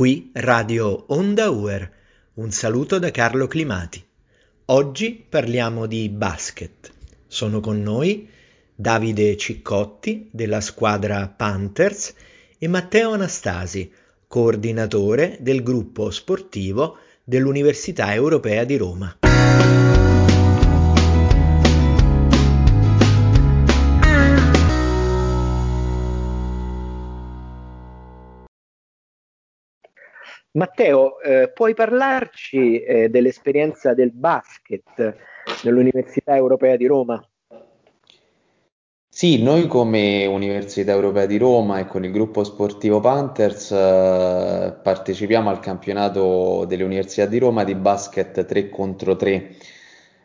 [0.00, 1.92] Qui Radio Onda Uer.
[2.36, 4.02] Un saluto da Carlo Climati.
[4.64, 6.90] Oggi parliamo di basket.
[7.26, 8.26] Sono con noi
[8.74, 12.14] Davide Ciccotti della squadra Panthers
[12.56, 13.92] e Matteo Anastasi,
[14.26, 19.19] coordinatore del gruppo sportivo dell'Università Europea di Roma.
[30.52, 35.16] Matteo, eh, puoi parlarci eh, dell'esperienza del basket
[35.62, 37.24] nell'Università Europea di Roma?
[39.12, 45.50] Sì, noi come Università Europea di Roma e con il gruppo sportivo Panthers eh, partecipiamo
[45.50, 49.56] al campionato delle Università di Roma di basket 3 contro 3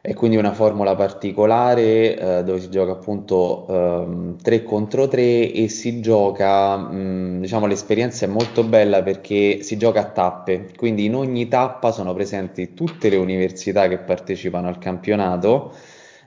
[0.05, 5.67] è quindi una formula particolare eh, dove si gioca appunto ehm, 3 contro 3 e
[5.67, 11.15] si gioca, mh, diciamo l'esperienza è molto bella perché si gioca a tappe, quindi in
[11.15, 15.73] ogni tappa sono presenti tutte le università che partecipano al campionato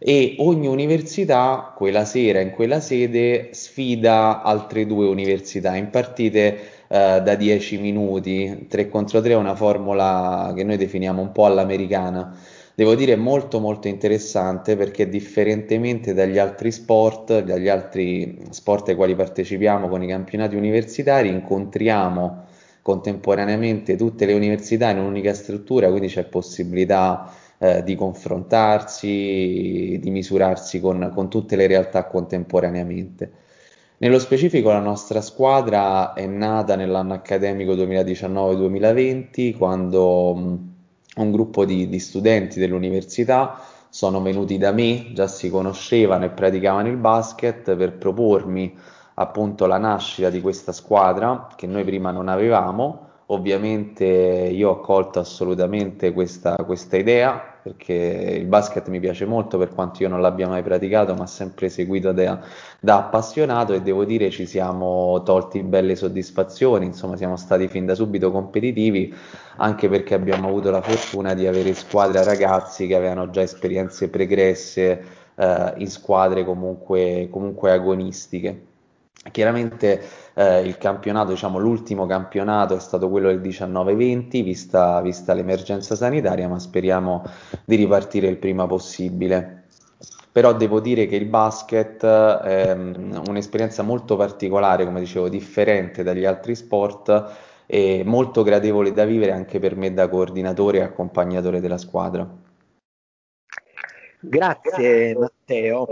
[0.00, 5.76] e ogni università quella sera in quella sede sfida altre due università.
[5.76, 11.22] In partite eh, da 10 minuti, 3 contro 3 è una formula che noi definiamo
[11.22, 12.36] un po' all'americana
[12.78, 19.16] devo dire molto molto interessante perché differentemente dagli altri sport, dagli altri sport ai quali
[19.16, 22.44] partecipiamo con i campionati universitari, incontriamo
[22.80, 30.78] contemporaneamente tutte le università in un'unica struttura, quindi c'è possibilità eh, di confrontarsi, di misurarsi
[30.78, 33.32] con, con tutte le realtà contemporaneamente.
[33.96, 40.76] Nello specifico la nostra squadra è nata nell'anno accademico 2019-2020 quando
[41.22, 46.88] un gruppo di, di studenti dell'università sono venuti da me, già si conoscevano e praticavano
[46.88, 48.76] il basket per propormi
[49.14, 53.06] appunto la nascita di questa squadra che noi prima non avevamo.
[53.26, 57.92] Ovviamente io ho accolto assolutamente questa, questa idea perché
[58.40, 62.12] il basket mi piace molto per quanto io non l'abbia mai praticato, ma sempre seguito
[62.12, 62.40] da,
[62.80, 67.94] da appassionato e devo dire ci siamo tolti belle soddisfazioni, insomma siamo stati fin da
[67.94, 69.14] subito competitivi
[69.56, 74.08] anche perché abbiamo avuto la fortuna di avere squadre a ragazzi che avevano già esperienze
[74.08, 78.67] pregresse eh, in squadre comunque, comunque agonistiche.
[79.30, 80.02] Chiaramente
[80.34, 86.48] eh, il campionato, diciamo l'ultimo campionato è stato quello del 19-20, vista, vista l'emergenza sanitaria,
[86.48, 87.24] ma speriamo
[87.64, 89.64] di ripartire il prima possibile.
[90.30, 96.24] Però devo dire che il basket è um, un'esperienza molto particolare, come dicevo, differente dagli
[96.24, 101.78] altri sport e molto gradevole da vivere anche per me da coordinatore e accompagnatore della
[101.78, 102.26] squadra.
[104.20, 105.86] Grazie Matteo.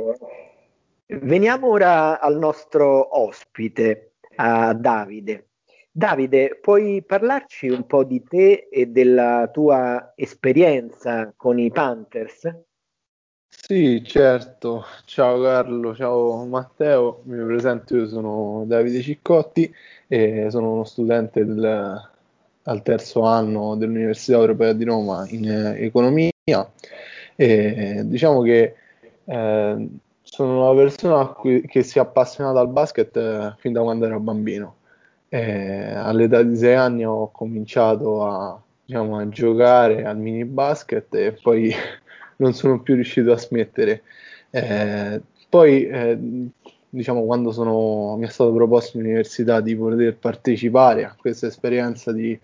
[1.09, 5.51] Veniamo ora al nostro ospite, a Davide.
[5.89, 12.53] Davide, puoi parlarci un po' di te e della tua esperienza con i Panthers?
[13.47, 14.85] Sì, certo.
[15.05, 19.73] Ciao Carlo, ciao Matteo, mi presento, io sono Davide Ciccotti
[20.09, 22.11] e sono uno studente del,
[22.63, 26.33] al terzo anno dell'Università Europea di Roma in economia
[27.37, 28.75] e diciamo che
[29.25, 29.89] eh,
[30.37, 34.21] sono una persona cui, che si è appassionata al basket eh, fin da quando ero
[34.21, 34.77] bambino.
[35.29, 41.33] Eh, all'età di sei anni ho cominciato a, diciamo, a giocare al mini basket e
[41.41, 41.73] poi
[42.37, 44.03] non sono più riuscito a smettere.
[44.51, 46.19] Eh, poi, eh,
[46.91, 52.13] diciamo, quando sono, mi è stato proposto in università di poter partecipare a questa esperienza
[52.13, 52.39] di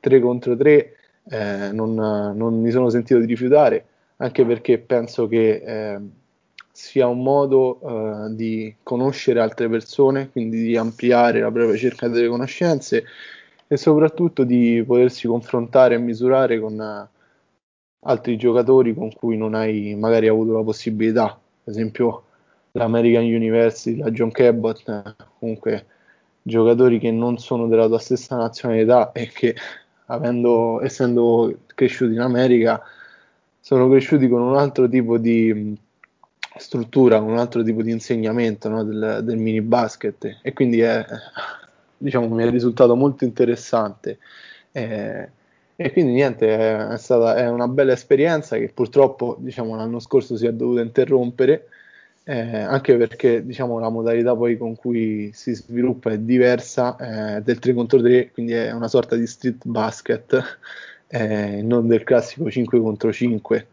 [0.00, 0.96] 3 contro 3,
[1.28, 3.84] eh, non, non, mi sono sentito di rifiutare,
[4.16, 6.00] anche perché penso che eh,
[6.76, 12.28] sia un modo uh, di conoscere altre persone, quindi di ampliare la propria ricerca delle
[12.28, 13.04] conoscenze
[13.66, 19.94] e soprattutto di potersi confrontare e misurare con uh, altri giocatori con cui non hai
[19.94, 22.24] magari avuto la possibilità, ad esempio
[22.72, 25.86] l'American University, la John Cabot, comunque
[26.42, 29.56] giocatori che non sono della tua stessa nazionalità e che
[30.06, 32.82] avendo, essendo cresciuti in America
[33.60, 35.84] sono cresciuti con un altro tipo di
[36.58, 41.04] struttura, un altro tipo di insegnamento no, del, del, mini basket e quindi è,
[41.96, 44.18] diciamo, mi è risultato molto interessante.
[44.72, 45.28] Eh,
[45.76, 50.36] e quindi niente, è, è stata è una bella esperienza che purtroppo diciamo, l'anno scorso
[50.36, 51.68] si è dovuta interrompere,
[52.24, 57.58] eh, anche perché diciamo, la modalità poi con cui si sviluppa è diversa eh, del
[57.58, 60.58] 3 contro 3, quindi è una sorta di street basket,
[61.08, 63.66] eh, non del classico 5 contro 5.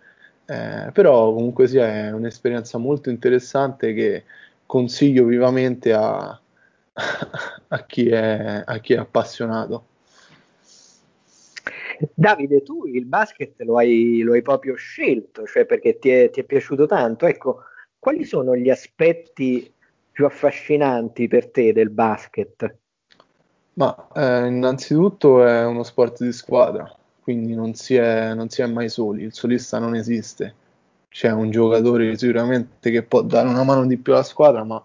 [0.46, 4.24] Eh, però comunque sia è un'esperienza molto interessante che
[4.66, 6.40] consiglio vivamente a,
[7.68, 9.88] a, chi, è, a chi è appassionato.
[12.14, 16.42] Davide, tu il basket lo hai, lo hai proprio scelto, cioè perché ti è, ti
[16.42, 17.26] è, piaciuto tanto.
[17.26, 17.64] Ecco,
[17.98, 19.72] quali sono gli aspetti
[20.12, 22.78] più affascinanti per te del basket?
[23.74, 26.92] Ma eh, innanzitutto è uno sport di squadra,
[27.24, 30.54] quindi non si, è, non si è mai soli, il solista non esiste.
[31.10, 34.84] C'è un giocatore sicuramente che può dare una mano di più alla squadra, ma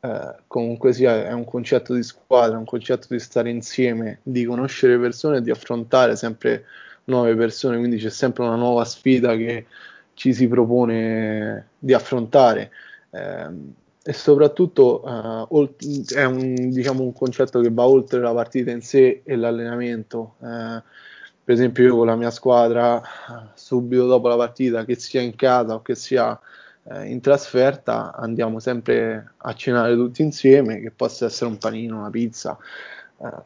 [0.00, 4.98] eh, comunque sia è un concetto di squadra, un concetto di stare insieme, di conoscere
[4.98, 6.64] persone e di affrontare sempre
[7.04, 9.66] nuove persone, quindi c'è sempre una nuova sfida che
[10.14, 12.70] ci si propone di affrontare.
[13.10, 15.74] Eh, e soprattutto uh,
[16.14, 20.36] è un, diciamo, un, concetto che va oltre la partita in sé e l'allenamento.
[20.38, 20.80] Uh,
[21.46, 23.00] per esempio, io con la mia squadra,
[23.54, 26.36] subito dopo la partita, che sia in casa o che sia
[26.82, 32.10] uh, in trasferta, andiamo sempre a cenare tutti insieme, che possa essere un panino, una
[32.10, 32.58] pizza.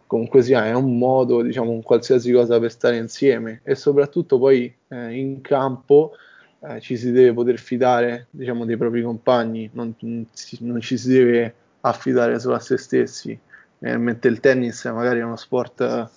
[0.06, 3.60] comunque sia, è un modo, diciamo, un qualsiasi cosa per stare insieme.
[3.64, 6.14] E soprattutto poi in campo
[6.60, 11.54] eh, ci si deve poter fidare diciamo, dei propri compagni, non, non, ci si deve
[11.82, 13.38] affidare solo a se stessi,
[13.78, 16.08] eh, mentre il tennis magari è uno sport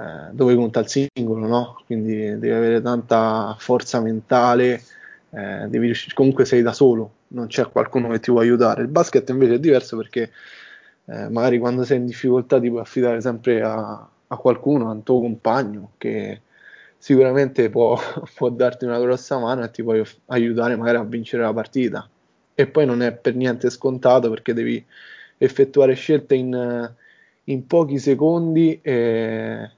[0.00, 1.82] eh, dove conta il singolo, no?
[1.84, 4.82] quindi devi avere tanta forza mentale,
[5.30, 8.80] eh, devi riuscire, comunque sei da solo, non c'è qualcuno che ti può aiutare.
[8.80, 10.30] Il basket invece è diverso perché
[11.04, 15.02] eh, magari quando sei in difficoltà ti puoi affidare sempre a, a qualcuno, a un
[15.02, 16.40] tuo compagno che
[16.96, 17.98] sicuramente può,
[18.34, 19.94] può, darti una grossa mano e ti può
[20.26, 22.08] aiutare magari a vincere la partita.
[22.54, 24.82] E poi non è per niente scontato perché devi
[25.36, 26.94] effettuare scelte in,
[27.44, 29.70] in pochi secondi e,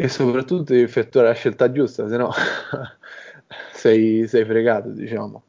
[0.00, 2.30] e, soprattutto devi effettuare la scelta giusta, se no
[3.72, 5.44] sei, sei fregato, diciamo.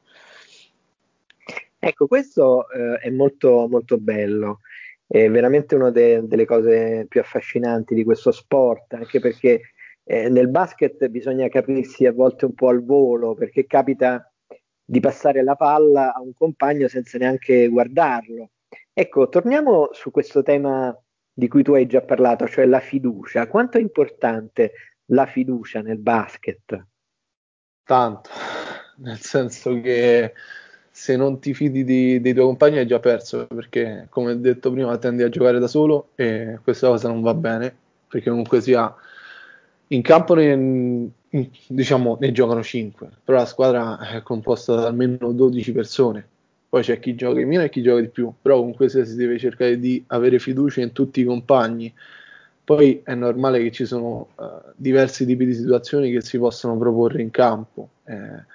[1.80, 4.59] Ecco, questo eh, è molto, molto bello,
[5.07, 9.62] è veramente una de- delle cose più affascinanti di questo sport, anche perché
[10.03, 14.30] eh, nel basket bisogna capirsi a volte un po' al volo perché capita
[14.83, 18.50] di passare la palla a un compagno senza neanche guardarlo.
[18.92, 20.94] Ecco, torniamo su questo tema
[21.33, 23.48] di cui tu hai già parlato, cioè la fiducia.
[23.48, 24.72] Quanto è importante
[25.06, 26.86] la fiducia nel basket?
[27.83, 28.30] Tanto,
[28.98, 30.33] nel senso che
[30.89, 34.98] se non ti fidi di, dei tuoi compagni hai già perso, perché come detto prima
[34.98, 37.74] tendi a giocare da solo e questa cosa non va bene,
[38.07, 38.94] perché comunque sia
[39.88, 41.10] in campo ne,
[41.68, 46.27] diciamo, ne giocano 5, però la squadra è composta da almeno 12 persone.
[46.71, 49.38] Poi c'è chi gioca in meno e chi gioca di più, però comunque si deve
[49.38, 51.94] cercare di avere fiducia in tutti i compagni.
[52.63, 57.21] Poi è normale che ci sono uh, diversi tipi di situazioni che si possono proporre
[57.21, 57.89] in campo.
[58.06, 58.45] Eh,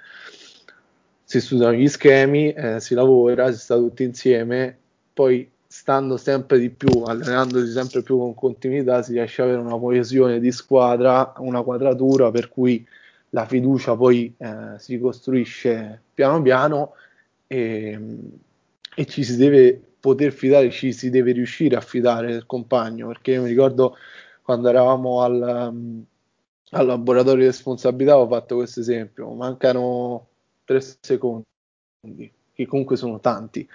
[1.23, 4.75] si studiano gli schemi, eh, si lavora, si sta tutti insieme,
[5.13, 9.77] poi stando sempre di più, allenandosi sempre più con continuità, si riesce ad avere una
[9.77, 12.83] coesione di squadra, una quadratura per cui
[13.29, 16.93] la fiducia poi eh, si costruisce piano piano
[17.47, 17.99] e,
[18.95, 23.31] e, ci si deve poter fidare, ci si deve riuscire a fidare del compagno, perché
[23.31, 23.95] io mi ricordo
[24.41, 26.05] quando eravamo al, um,
[26.71, 30.27] al laboratorio di responsabilità ho fatto questo esempio, mancano
[30.65, 31.43] tre secondi,
[32.53, 33.67] che comunque sono tanti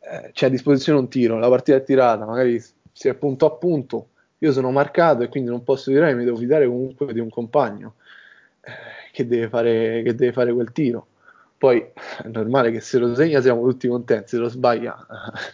[0.00, 2.60] eh, c'è a disposizione un tiro, la partita è tirata, magari
[2.92, 6.36] si è punto a punto, io sono marcato e quindi non posso tirare, mi devo
[6.38, 7.96] fidare comunque di un compagno
[8.62, 8.72] eh,
[9.12, 11.06] che, deve fare, che deve fare quel tiro.
[11.60, 11.78] Poi
[12.22, 14.96] è normale che se lo segna siamo tutti contenti, se lo sbaglia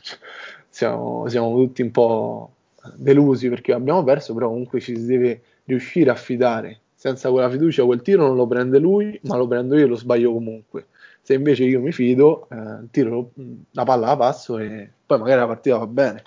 [0.70, 2.52] siamo, siamo tutti un po'
[2.94, 6.82] delusi perché abbiamo perso, però comunque ci si deve riuscire a fidare.
[6.94, 9.96] Senza quella fiducia quel tiro non lo prende lui, ma lo prendo io e lo
[9.96, 10.86] sbaglio comunque.
[11.22, 13.32] Se invece io mi fido, eh, tiro
[13.72, 16.22] la palla a passo e poi magari la partita va bene.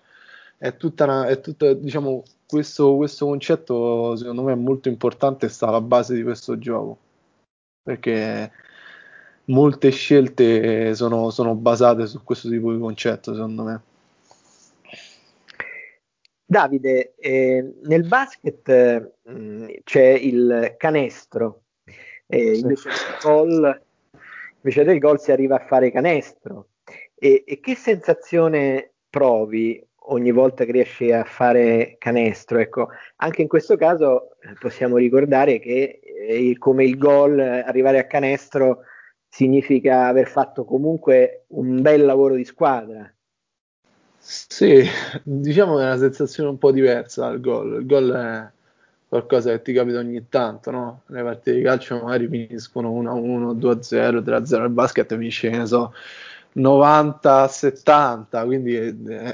[0.57, 5.49] È tutta, una, è tutta diciamo, questo, questo concetto secondo me è molto importante e
[5.49, 6.97] sta alla base di questo gioco.
[7.81, 8.51] Perché
[9.49, 13.81] molte scelte sono, sono basate su questo tipo di concetto, secondo me.
[16.45, 21.61] Davide, eh, nel basket mm, c'è il canestro,
[22.25, 23.81] eh, invece il gol
[24.61, 26.69] invece del gol si arriva a fare canestro.
[27.15, 32.59] E, e che sensazione provi ogni volta che riesci a fare canestro?
[32.59, 38.07] Ecco, anche in questo caso eh, possiamo ricordare che eh, come il gol, arrivare a
[38.07, 38.81] canestro
[39.29, 43.09] significa aver fatto comunque un bel lavoro di squadra.
[44.17, 44.83] Sì,
[45.23, 47.79] diciamo che è una sensazione un po' diversa dal gol.
[47.79, 48.51] Il gol è
[49.07, 51.01] qualcosa che ti capita ogni tanto, no?
[51.07, 55.93] Le partite di calcio magari finiscono 1-1, 2-0, 3-0, il basket finisce, ne so,
[56.55, 59.33] 90-70, quindi eh,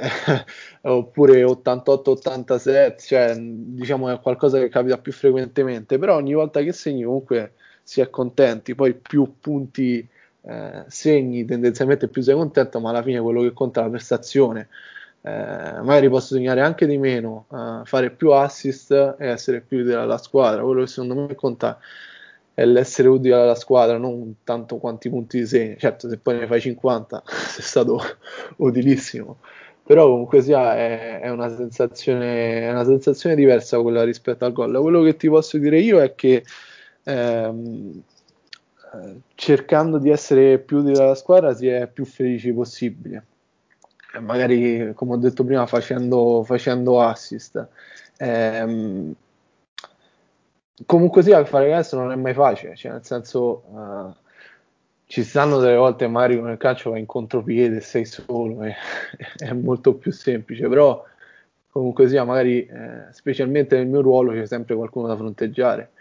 [0.82, 7.04] oppure 88-87, cioè diciamo è qualcosa che capita più frequentemente, però ogni volta che segni
[7.04, 7.54] comunque
[7.88, 10.06] si è contenti, poi più punti
[10.42, 14.70] eh, segni tendenzialmente più sei contento, ma alla fine quello che conta è la prestazione.
[15.22, 19.96] Eh, magari posso segnare anche di meno, eh, fare più assist e essere più utile
[19.96, 20.63] alla squadra.
[20.63, 21.77] Quello che secondo me conta
[22.56, 25.77] è l'essere utile alla squadra, non tanto quanti punti segni.
[25.77, 28.01] Certo, se poi ne fai 50 sei stato
[28.58, 29.38] utilissimo.
[29.84, 34.82] Però comunque sia è, è, una sensazione, è una sensazione diversa quella rispetto al gol.
[34.82, 36.44] Quello che ti posso dire io è che
[37.06, 38.04] ehm,
[39.36, 43.26] cercando di essere più utile alla squadra si è più felici possibile.
[44.20, 47.68] Magari, come ho detto prima, facendo, facendo assist.
[48.18, 49.14] Eh,
[50.86, 54.14] comunque sia, fare questo non è mai facile, cioè nel senso uh,
[55.06, 58.76] ci stanno delle volte magari con il calcio vai in contropiede sei solo, e,
[59.38, 61.04] è molto più semplice, però
[61.70, 65.92] comunque sia, magari eh, specialmente nel mio ruolo c'è sempre qualcuno da fronteggiare.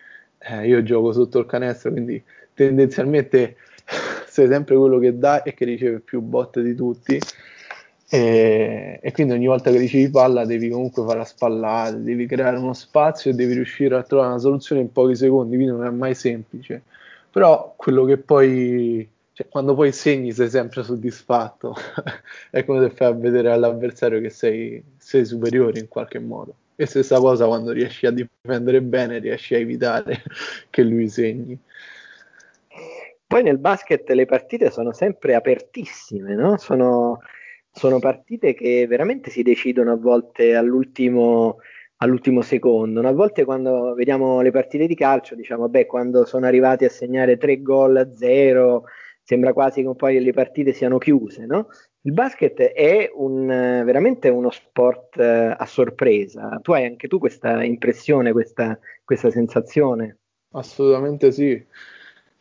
[0.46, 2.22] Eh, io gioco sotto il canestro, quindi
[2.52, 3.56] tendenzialmente
[4.28, 7.18] sei sempre quello che dà e che riceve più botte di tutti.
[8.10, 12.58] E, e, quindi ogni volta che ricevi palla devi comunque fare la spallata, devi creare
[12.58, 15.90] uno spazio e devi riuscire a trovare una soluzione in pochi secondi, quindi non è
[15.90, 16.82] mai semplice.
[17.30, 21.74] Però quello che poi, cioè, quando poi segni sei sempre soddisfatto,
[22.50, 26.54] è come se fai a vedere all'avversario che sei, sei superiore in qualche modo.
[26.76, 30.22] E stessa cosa quando riesci a difendere bene, riesci a evitare
[30.70, 31.58] che lui segni.
[33.26, 36.56] Poi nel basket le partite sono sempre apertissime, no?
[36.58, 37.20] Sono,
[37.70, 41.58] sono partite che veramente si decidono a volte all'ultimo,
[41.96, 43.00] all'ultimo secondo.
[43.06, 47.36] A volte quando vediamo le partite di calcio, diciamo, beh, quando sono arrivati a segnare
[47.36, 48.84] tre gol a zero,
[49.24, 51.68] sembra quasi che poi le partite siano chiuse, no?
[52.02, 56.60] Il basket è un, veramente uno sport eh, a sorpresa.
[56.62, 60.18] Tu hai anche tu questa impressione, questa, questa sensazione?
[60.52, 61.64] Assolutamente sì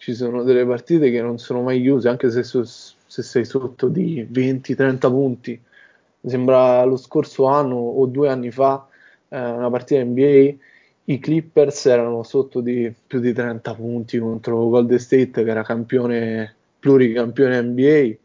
[0.03, 3.87] ci sono delle partite che non sono mai chiuse, anche se, so, se sei sotto
[3.87, 5.61] di 20-30 punti.
[6.19, 8.85] Mi sembra lo scorso anno o due anni fa,
[9.29, 10.55] eh, una partita NBA,
[11.05, 16.55] i Clippers erano sotto di più di 30 punti contro Golden State, che era campione,
[16.83, 18.17] pluricampione NBA.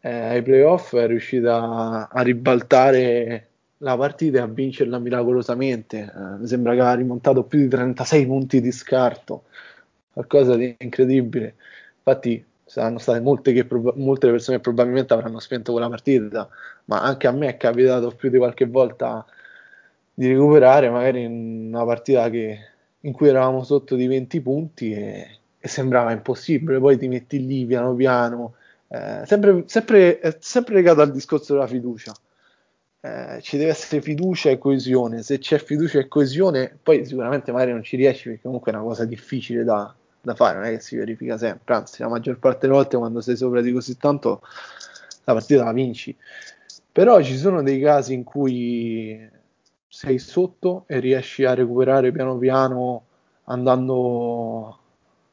[0.00, 3.48] Eh, ai playoff è riuscita a, ribaltare
[3.78, 5.98] la partita e a vincerla miracolosamente.
[5.98, 9.44] Eh, mi sembra che ha rimontato più di 36 punti di scarto
[10.12, 11.56] qualcosa di incredibile.
[11.98, 16.48] Infatti, saranno state molte, che, molte persone che probabilmente avranno spento quella partita,
[16.86, 19.24] ma anche a me è capitato più di qualche volta
[20.14, 22.58] di recuperare magari in una partita che,
[23.00, 27.64] in cui eravamo sotto di 20 punti e, e, sembrava impossibile, poi ti metti lì
[27.66, 28.54] piano piano,
[28.88, 32.14] eh, sempre, sempre, sempre legato al discorso della fiducia.
[33.00, 35.22] Eh, ci deve essere fiducia e coesione.
[35.22, 38.84] Se c'è fiducia e coesione, poi sicuramente magari non ci riesci perché comunque è una
[38.84, 42.60] cosa difficile da, da fare, non è che si verifica sempre, anzi la maggior parte
[42.62, 44.40] delle volte quando sei sopra di così tanto
[45.24, 46.16] la partita la vinci.
[46.90, 49.28] Però ci sono dei casi in cui
[49.86, 53.04] sei sotto e riesci a recuperare piano piano
[53.44, 54.78] andando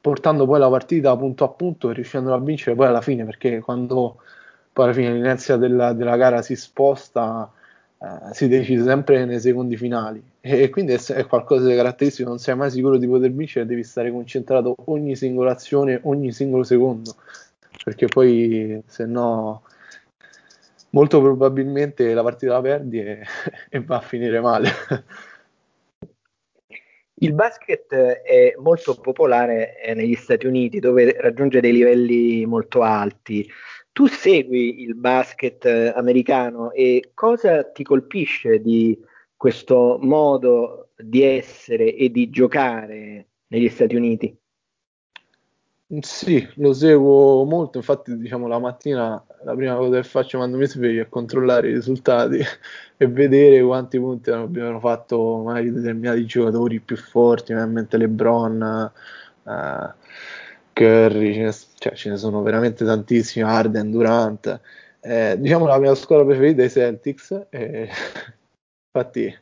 [0.06, 3.60] portando poi la partita punto a punto e riuscendo a vincere poi alla fine perché
[3.60, 4.18] quando
[4.72, 7.52] poi alla fine l'inizio della, della gara si sposta
[8.00, 12.38] eh, si decide sempre nei secondi finali e, quindi è, è, qualcosa di caratteristico, non
[12.38, 17.16] sei mai sicuro di poter vincere, devi stare concentrato ogni singola azione, ogni singolo secondo,
[17.84, 19.64] perché poi se no
[20.92, 23.24] molto probabilmente la partita la perdi e,
[23.70, 24.70] e va a finire male.
[27.18, 33.50] Il basket è molto popolare eh, negli Stati Uniti dove raggiunge dei livelli molto alti.
[33.94, 39.00] Tu segui il basket eh, americano e cosa ti colpisce di
[39.36, 44.38] questo modo di essere e di giocare negli Stati Uniti?
[46.02, 50.66] Sì, lo seguo molto, infatti diciamo la mattina la prima cosa che faccio quando mi
[50.66, 52.40] sveglio è controllare i risultati
[52.98, 58.92] e vedere quanti punti abbiano fatto magari determinati giocatori più forti, ovviamente LeBron,
[59.44, 59.94] eh,
[60.74, 64.60] Curry, ce ne, cioè, ce ne sono veramente tantissimi, Arden, Durant.
[65.02, 67.90] Eh, diciamo la mia squadra preferita è i Celtics, e
[68.92, 69.34] infatti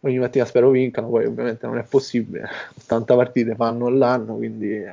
[0.00, 2.46] ogni mattina spero vincano, poi ovviamente non è possibile,
[2.78, 4.84] 80 partite fanno l'anno, quindi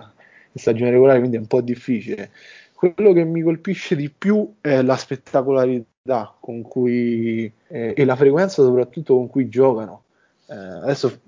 [0.51, 2.31] in stagione regolare, quindi è un po' difficile.
[2.73, 8.63] Quello che mi colpisce di più è la spettacolarità con cui eh, e la frequenza
[8.63, 10.03] soprattutto con cui giocano.
[10.47, 11.19] Eh, adesso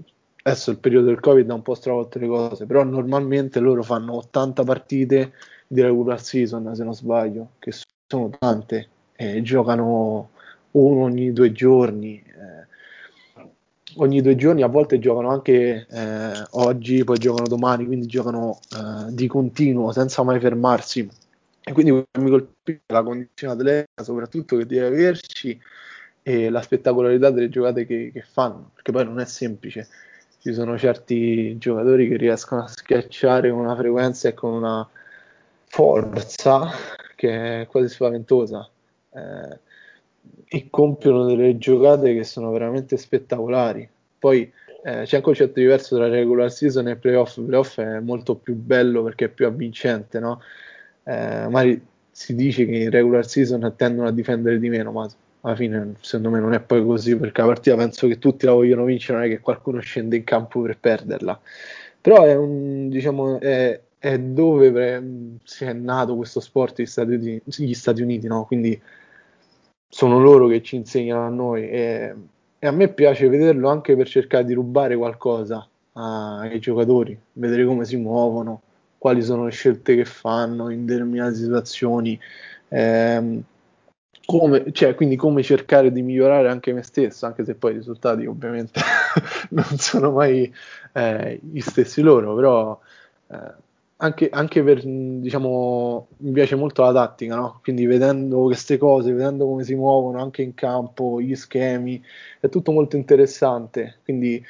[0.43, 4.15] adesso il periodo del Covid ha un po' stravolto le cose, però normalmente loro fanno
[4.15, 5.33] 80 partite
[5.67, 7.71] di regular season, se non sbaglio, che
[8.07, 10.29] sono tante, eh, giocano
[10.71, 12.60] uno ogni due giorni, eh,
[13.97, 19.13] ogni due giorni, a volte giocano anche eh, oggi, poi giocano domani, quindi giocano eh,
[19.13, 21.07] di continuo senza mai fermarsi.
[21.63, 25.59] E quindi mi colpisce la condizione atletica, soprattutto che deve averci
[26.23, 29.87] e la spettacolarità delle giocate che, che fanno, perché poi non è semplice
[30.41, 34.87] ci sono certi giocatori che riescono a schiacciare con una frequenza e con una
[35.65, 36.71] forza
[37.15, 38.67] che è quasi spaventosa
[39.13, 39.59] eh,
[40.47, 43.87] e compiono delle giocate che sono veramente spettacolari.
[44.19, 44.51] Poi
[44.83, 47.39] eh, c'è un concetto diverso tra regular season e playoff.
[47.39, 50.41] Playoff è molto più bello perché è più avvincente, no?
[51.03, 55.09] Eh, magari si dice che in regular season tendono a difendere di meno, ma
[55.41, 58.53] alla fine secondo me non è poi così perché la partita penso che tutti la
[58.53, 61.39] vogliono vincere, non è che qualcuno scende in campo per perderla.
[62.01, 65.03] Però è un diciamo è, è dove pre-
[65.43, 68.45] si è nato questo sport gli Stati gli Stati Uniti no?
[68.45, 68.79] quindi
[69.93, 72.15] sono loro che ci insegnano a noi e,
[72.57, 77.83] e, a me piace vederlo anche per cercare di rubare qualcosa ai giocatori, vedere come
[77.83, 78.61] si muovono,
[78.97, 82.17] quali sono le scelte che fanno in determinate situazioni.
[82.69, 83.41] Eh,
[84.25, 88.25] come, cioè, quindi come cercare di migliorare anche me stesso, anche se poi i risultati
[88.25, 88.79] ovviamente
[89.51, 90.51] non sono mai
[90.93, 92.79] eh, gli stessi loro, però
[93.27, 93.53] eh,
[94.01, 97.59] anche, anche, per, diciamo, mi piace molto la tattica, no?
[97.63, 102.01] quindi vedendo queste cose, vedendo come si muovono anche in campo, gli schemi,
[102.39, 104.43] è tutto molto interessante, quindi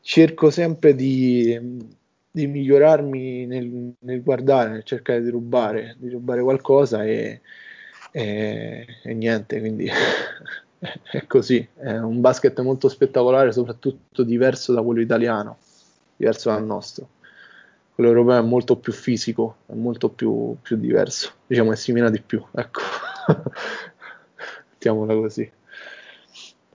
[0.00, 1.58] cerco sempre di,
[2.30, 7.40] di migliorarmi nel, nel guardare, nel cercare di rubare, di rubare qualcosa e
[8.12, 9.88] e, e niente, quindi
[11.12, 15.58] è così, è un basket molto spettacolare, soprattutto diverso da quello italiano,
[16.16, 17.08] diverso dal nostro.
[18.00, 22.08] Quello europeo è molto più fisico, è molto più, più diverso, diciamo che si mena
[22.08, 22.80] di più, ecco,
[24.70, 25.52] mettiamola così.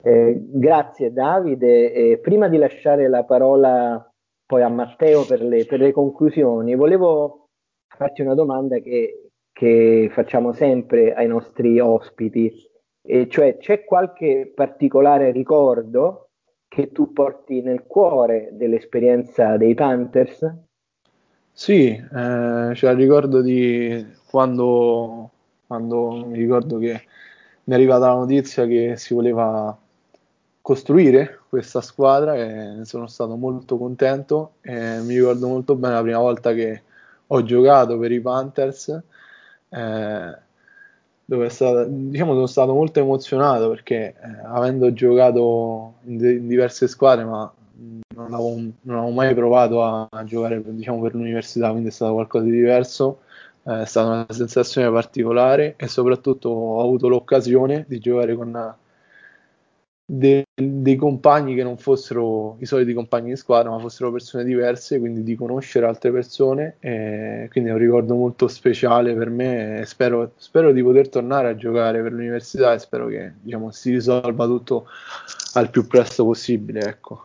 [0.02, 1.92] Eh, grazie Davide.
[1.92, 4.08] Eh, prima di lasciare la parola
[4.46, 7.48] poi a Matteo per le, per le conclusioni, volevo
[7.88, 12.52] farti una domanda che che facciamo sempre ai nostri ospiti,
[13.02, 16.28] e cioè c'è qualche particolare ricordo
[16.68, 20.65] che tu porti nel cuore dell'esperienza dei Panthers?
[21.58, 25.30] Sì, eh, cioè ricordo di quando,
[25.66, 26.92] quando mi ricordo che
[27.64, 29.76] mi è arrivata la notizia che si voleva
[30.60, 36.18] costruire questa squadra e sono stato molto contento e mi ricordo molto bene la prima
[36.18, 36.82] volta che
[37.28, 38.88] ho giocato per i Panthers
[39.70, 40.38] eh,
[41.24, 44.14] dove stato, diciamo, sono stato molto emozionato perché eh,
[44.44, 47.52] avendo giocato in, de- in, diverse squadre, ma
[48.14, 52.14] non avevo, non avevo mai provato a, a giocare diciamo, per l'università, quindi è stato
[52.14, 53.20] qualcosa di diverso.
[53.64, 58.74] Eh, è stata una sensazione particolare e soprattutto ho avuto l'occasione di giocare con
[60.08, 64.98] de- dei compagni che non fossero i soliti compagni di squadra, ma fossero persone diverse,
[64.98, 66.76] quindi di conoscere altre persone.
[66.80, 69.82] Quindi è un ricordo molto speciale per me.
[69.84, 74.46] Spero, spero di poter tornare a giocare per l'università e spero che diciamo, si risolva
[74.46, 74.86] tutto
[75.54, 76.80] al più presto possibile.
[76.86, 77.24] Ecco.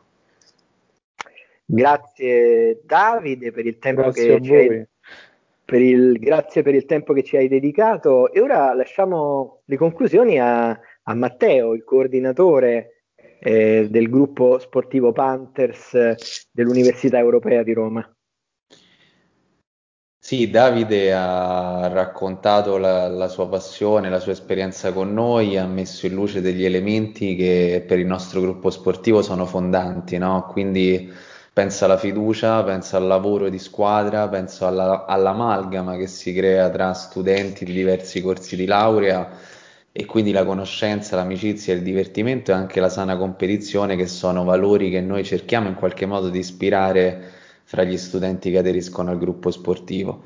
[1.73, 4.85] Grazie Davide per il tempo grazie che ci hai
[5.63, 10.37] per il, grazie per il tempo che ci hai dedicato e ora lasciamo le conclusioni
[10.37, 13.05] a, a Matteo, il coordinatore
[13.39, 18.15] eh, del gruppo sportivo Panthers dell'Università Europea di Roma.
[20.23, 26.05] Sì, Davide ha raccontato la, la, sua passione, la sua esperienza con noi, ha messo
[26.05, 30.47] in luce degli elementi che per il nostro gruppo sportivo sono fondanti, no?
[30.51, 31.11] Quindi
[31.53, 36.93] penso alla fiducia, penso al lavoro di squadra, penso alla, all'amalgama che si crea tra
[36.93, 39.29] studenti di diversi corsi di laurea
[39.91, 44.89] e quindi la conoscenza, l'amicizia, il divertimento e anche la sana competizione che sono valori
[44.89, 47.21] che noi cerchiamo in qualche modo di ispirare
[47.63, 50.23] fra gli studenti che aderiscono al gruppo sportivo.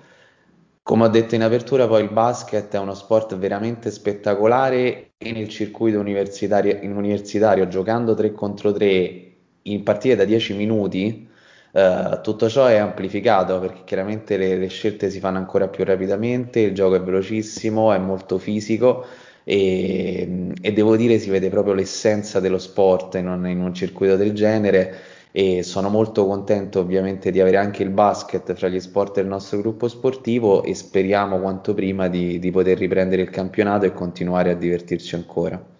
[0.84, 5.50] Come ho detto in apertura, poi il basket è uno sport veramente spettacolare e nel
[5.50, 9.25] circuito universitario, universitario giocando 3 contro 3
[9.68, 11.28] in partite da 10 minuti,
[11.72, 16.60] eh, tutto ciò è amplificato perché chiaramente le, le scelte si fanno ancora più rapidamente,
[16.60, 19.06] il gioco è velocissimo, è molto fisico
[19.44, 24.16] e, e, devo dire si vede proprio l'essenza dello sport in un, in un, circuito
[24.16, 24.96] del genere
[25.32, 29.60] e sono molto contento ovviamente di avere anche il basket fra gli sport del nostro
[29.60, 34.56] gruppo sportivo e speriamo quanto prima di, di poter riprendere il campionato e continuare a
[34.56, 35.75] divertirci ancora.